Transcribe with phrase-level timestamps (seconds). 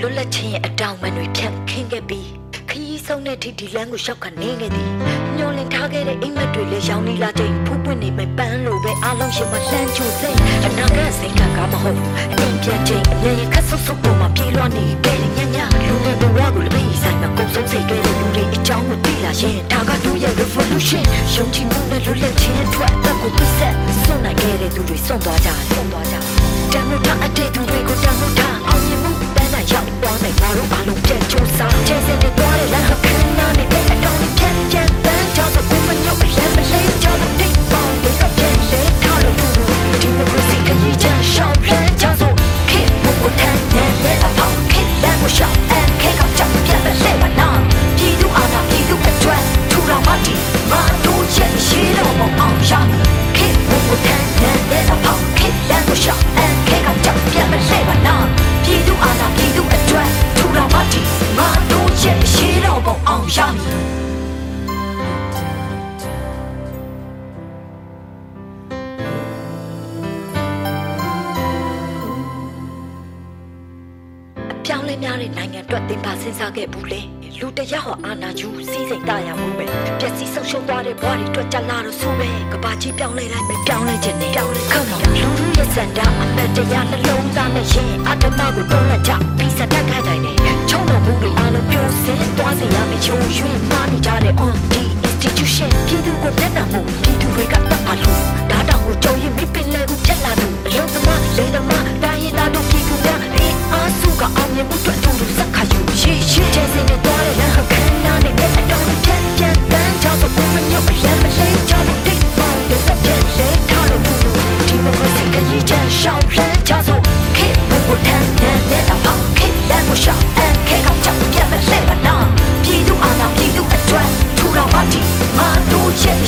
[0.00, 2.45] လွတ်လပ်ခြင်းရဲ့အတောင်ပံတွေဖြတ်ခင်းခဲ့ပြီး
[2.96, 4.90] ခရီးဆုံးတဲ့ထိဒီလန်းကိုရှောက်ကနေခဲ့သည်
[5.36, 12.00] ညှော်လင်ထားခဲ့တဲ့အိမ်မက်တွေလည်းရောင်နေလာချိန်ဖူးပွင့်နေမဲ့ပန်းလိုပဲအားလုံးရှင်မလှမ်းချိုစိတ်အနာဂတ်စိတ်ကကားမဟုတ်
[12.38, 26.14] အိမ်ပြန်ချိန်အမြဲရခတ်ဆုပ်ဆုပ်ပေါ်မှာပြေးလွှားနေခဲ့တဲ့ညညလူတွေဘဝကိုလည်းပြီးဆိုင်မှာကုန်ဆုံးစိတ်တွေလူတွေအကြောင်းကိုသိလာရင်ဒါကတို့ရဲ့ revolution ယုံကြည်မှုနဲ့လွတ်လပ်ခြင်းအတွက်အသက်ကိုပြည့်စက်စွန့်နိုင်ခဲ့တဲ့သူတွေစွန့်သွားကြစွန့်သွားကြ
[26.72, 27.45] တန်မှုထားအတဲ့သူတွေကိုတ
[53.00, 54.26] အောင်ရခေတ်ဘုကိုထမ်း
[54.70, 58.14] တဲ့အဖောက်ခေတ်လမ်းကိုရှောင်းအခေတ်ကကြောက်ပြန်လဲပါနာ
[58.64, 61.00] ပြည်သူအာဏာပြည်သူအတွက်ထူထောင်မှဒီ
[61.38, 63.80] မတို့ရဲ့ရှိတော်မအောင်ရမည်
[74.52, 77.00] အပြောင်းလဲများတဲ့နိုင်ငံအတွက်သင်ပါစဉ်းစားခဲ့ဘူးလေ
[77.40, 79.65] လူတစ်ယောက်ဟာအာနာယူစီးစိမ်တရမှုပဲပျက်စီး
[80.48, 90.36] ဆုံးရှုံးသွားတဲ့ဘဝတွေအတွက်ကြလာတော့ဆိုပဲကဘာကြီးပြောင်းလဲတိုင်းပဲပြောင်းလဲခြင်းနဲ့ပြောင်းလဲခမောလူလူရဲ့စန္ဒအမတ်တရားနှလုံးသားနဲ့ရှင်အတ္တမကိုတွန်းလှန်ကြပြီးစတက်ခိုင်းနိုင်တယ်
[90.70, 98.18] ချုံတော်မှုတွေအားလုံးပြိုစင်သွားစေရမယ့်ချုံရွှေမားနေကြတဲ့ on the institution ပြည်သူကိုတက်တာမှုပြည်သူတွေကတတ်ပါလို့
[98.50, 99.35] ဒါတောင်ကိုကြုံရင်မိ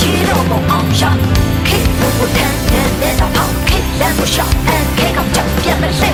[0.00, 1.02] ရှိတော့မအောင်ရ
[1.66, 6.09] ခေတ်ကိုတန်းတန်းနဲ့တော့အောင်ခေတ်လမ်းကိုရှောက်အန်ခေတ်ကကြောက်ပြတ်မလဲ